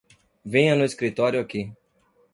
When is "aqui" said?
1.39-1.71